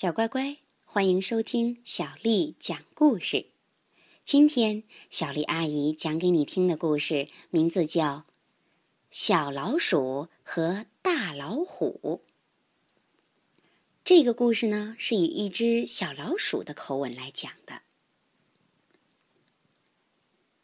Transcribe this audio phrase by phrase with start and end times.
[0.00, 0.56] 小乖乖，
[0.86, 3.50] 欢迎收听小丽讲故事。
[4.24, 8.16] 今天，小丽阿姨讲给你听的故事名字叫
[9.10, 12.22] 《小老鼠和大老虎》。
[14.02, 17.82] 这个故事呢，是以一只小老鼠的口吻来讲的。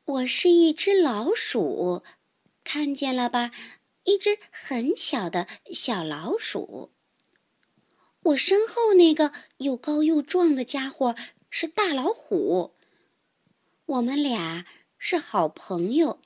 [0.06, 2.02] 我是一只老鼠，
[2.64, 3.50] 看见了吧？
[4.04, 6.95] 一只很小的小老鼠。
[8.26, 11.14] 我身后那个又高又壮的家伙
[11.48, 12.74] 是大老虎。
[13.84, 14.66] 我们俩
[14.98, 16.20] 是好朋友。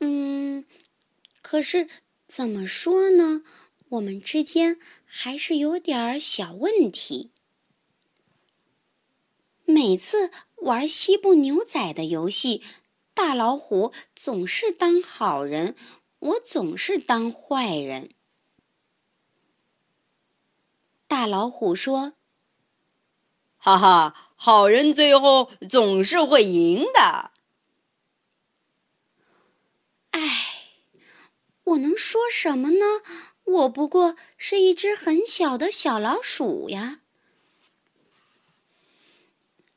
[0.00, 0.64] 嗯，
[1.40, 1.88] 可是
[2.26, 3.42] 怎么说呢？
[3.90, 7.30] 我们之间还是有点小问题。
[9.64, 12.62] 每次玩西部牛仔的游戏，
[13.14, 15.76] 大老虎总是当好人，
[16.18, 18.10] 我总是当坏人。
[21.08, 22.14] 大老虎说
[23.56, 27.30] ：“哈哈，好人最后总是会赢的。”
[30.10, 30.20] 哎，
[31.62, 32.84] 我能说什么呢？
[33.44, 37.00] 我不过是一只很小的小老鼠呀。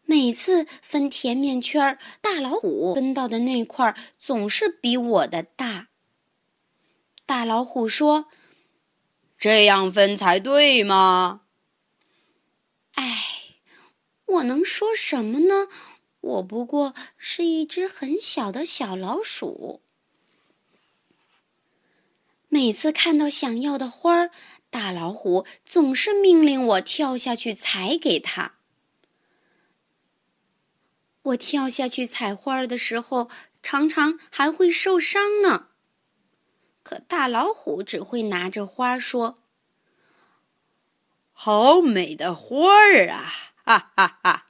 [0.06, 5.90] 每次分甜面圈，大老虎分到的那块总是比我的大。
[7.28, 8.26] 大老虎说。
[9.40, 11.44] 这样分才对吗？
[12.96, 13.24] 哎，
[14.26, 15.68] 我能说什么呢？
[16.20, 19.82] 我不过是一只很小的小老鼠。
[22.50, 24.32] 每次看到想要的花儿，
[24.70, 28.56] 大老虎总是命令我跳下去采给他。
[31.22, 33.30] 我跳下去采花儿的时候，
[33.64, 35.70] 常常还会受伤呢。
[36.84, 39.44] 可大老虎只会拿着花说
[41.32, 43.32] ：“好美的花儿啊！”
[43.64, 44.48] 哈哈哈。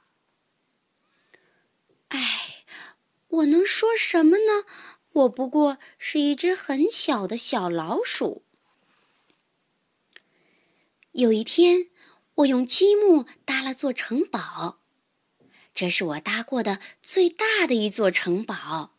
[2.08, 2.64] 哎，
[3.28, 4.64] 我能说什么呢？
[5.12, 8.44] 我不过是一只很小的小老鼠。
[11.12, 11.90] 有一天，
[12.36, 14.78] 我用积木搭了座城堡，
[15.74, 18.94] 这是我搭过的最大的一座城堡。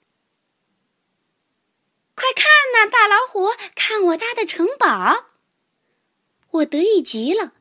[2.73, 5.25] 那，大老虎，看我搭的城堡！
[6.51, 7.53] 我得意极了。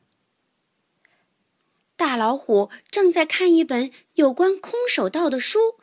[1.95, 5.79] 大老虎正在看一本有关空手道的书，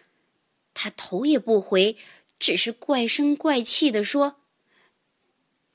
[0.75, 1.97] 他头也不回，
[2.38, 4.41] 只是怪声怪气地说：“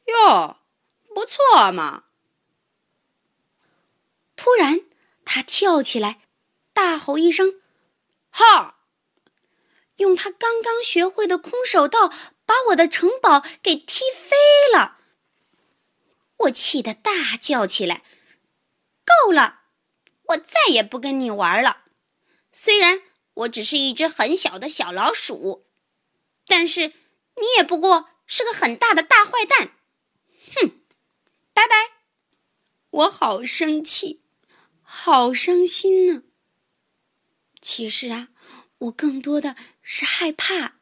[0.06, 0.58] 哟，
[1.13, 2.03] 不错嘛！”
[4.36, 4.81] 突然，
[5.24, 6.22] 他跳起来，
[6.74, 7.62] 大吼一声
[8.30, 8.80] ：“哈！”
[9.97, 12.12] 用他刚刚学会的空手道。
[12.46, 14.36] 把我的城堡给踢飞
[14.74, 14.98] 了，
[16.38, 18.04] 我气得大叫起来
[19.06, 19.62] ：“够了！
[20.28, 21.84] 我再也不跟你玩了。
[22.52, 23.02] 虽然
[23.34, 25.66] 我只是一只很小的小老鼠，
[26.46, 26.88] 但是
[27.36, 29.75] 你也不过是个很大的大坏蛋。
[30.56, 30.81] 哼，
[31.54, 31.75] 拜拜！
[32.90, 34.22] 我好生气，
[34.81, 36.24] 好伤心呢。
[37.62, 38.30] 其实啊，
[38.80, 40.75] 我更多的是害怕。”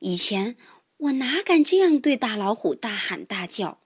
[0.00, 0.56] 以前
[0.96, 3.80] 我哪敢这样对大老虎大喊大叫，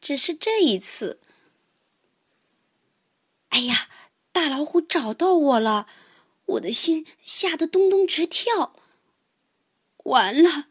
[0.00, 1.20] 只是这一次，
[3.50, 3.88] 哎呀，
[4.32, 5.86] 大老虎找到我了，
[6.46, 8.76] 我的心吓得咚咚直跳。
[10.04, 10.66] 完了，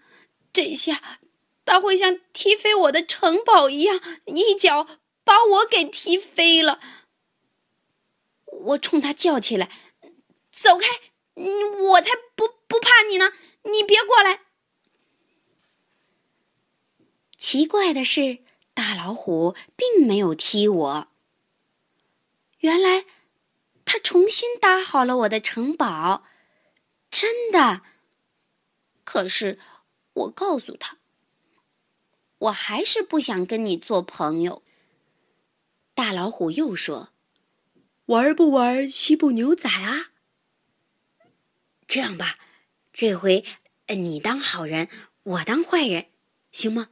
[0.51, 1.19] 这下
[1.65, 4.87] 他会像踢飞我的城堡一样，一脚
[5.23, 6.79] 把我给踢飞了。
[8.45, 9.71] 我冲他叫起来
[10.51, 10.87] ：“走开！
[11.35, 13.31] 我才不不怕你呢！
[13.63, 14.41] 你别过来！”
[17.53, 18.39] 奇怪的是，
[18.73, 21.07] 大老虎并没有踢我。
[22.61, 23.05] 原来，
[23.85, 26.25] 他重新搭好了我的城堡，
[27.11, 27.83] 真的。
[29.03, 29.59] 可是，
[30.13, 30.97] 我告诉他，
[32.39, 34.63] 我还是不想跟你做朋友。
[35.93, 37.09] 大老虎又说
[38.07, 40.09] ：“玩不玩西部牛仔啊？”
[41.85, 42.39] 这样吧，
[42.91, 43.45] 这回
[43.89, 44.89] 你当好人，
[45.21, 46.07] 我当坏人，
[46.51, 46.89] 行吗？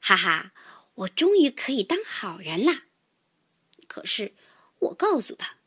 [0.00, 0.52] 哈哈，
[0.94, 2.84] 我终于可以当好人啦！
[3.86, 4.34] 可是，
[4.78, 5.58] 我告诉他，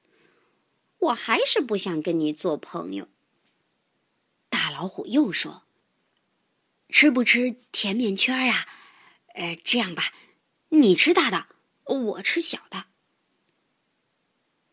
[0.98, 3.08] 我还是不想跟你做朋友。
[4.50, 5.64] 大老虎又说
[6.90, 8.68] ：“吃不吃甜面圈啊？
[9.36, 10.14] 呃，这样吧，
[10.70, 11.48] 你吃大的，
[11.86, 12.86] 我吃小的。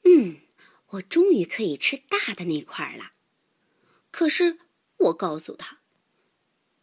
[0.05, 0.41] 嗯，
[0.89, 3.13] 我终于可以吃大的那块了。
[4.11, 4.59] 可是，
[4.97, 5.81] 我告诉他，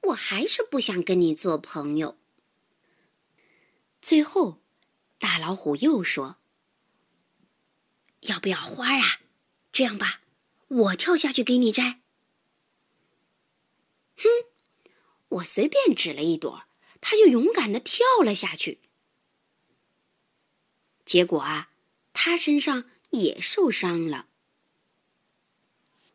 [0.02, 2.20] 我还是不想跟你做朋友。”
[4.08, 4.62] 最后，
[5.18, 6.38] 大老虎又说
[8.32, 9.20] ：“要不要花啊？
[9.74, 10.22] 这样吧，
[10.70, 12.00] 我跳下去给你摘。”
[14.16, 14.24] 哼，
[15.28, 16.64] 我随便指了一朵，
[17.02, 18.80] 他就勇敢的跳了下去。
[21.04, 21.72] 结果啊，
[22.14, 24.28] 他身上也受伤了。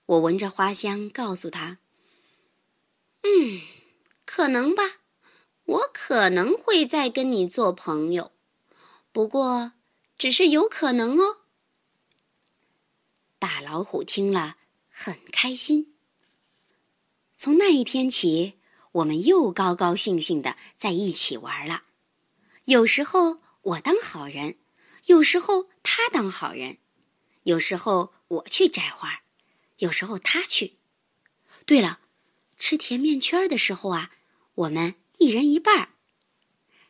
[0.07, 1.77] 我闻着花香，告诉他
[3.21, 3.61] ：“嗯，
[4.25, 5.02] 可能吧，
[5.65, 8.33] 我可能会再跟你做朋友，
[9.13, 9.73] 不过
[10.19, 11.39] 只是有可能哦。”
[13.39, 14.57] 大老虎听了
[14.89, 15.95] 很开心。
[17.35, 18.61] 从那一天起，
[18.93, 21.85] 我们又高高兴兴的在一起玩了。
[22.67, 24.59] 有时候我当好人，
[25.07, 26.79] 有时候他当好人，
[27.43, 29.23] 有时候我去摘花。
[29.79, 30.77] 有时候他去。
[31.67, 31.99] 对了，
[32.57, 34.13] 吃甜面圈的时候啊，
[34.55, 35.91] 我们一人一半，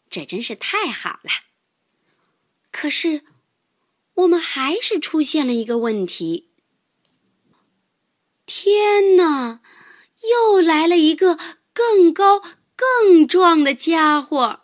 [0.08, 1.30] 这真是太好了。
[2.70, 3.24] 可是，
[4.14, 6.50] 我们还是出现了一个问题。
[8.46, 9.60] 天哪，
[10.30, 11.38] 又来了一个
[11.74, 12.40] 更高、
[12.74, 14.60] 更壮的家伙！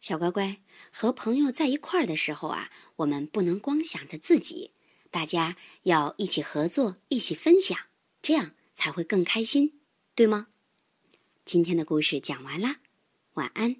[0.00, 0.60] 小乖乖。
[0.90, 4.72] 和朋友在一块儿的时候啊，我们不能光想着自己，
[5.10, 7.78] 大家要一起合作，一起分享，
[8.20, 9.77] 这样才会更开心，
[10.18, 10.48] 对吗？
[11.44, 12.80] 今天的故事讲完啦，
[13.34, 13.76] 晚安。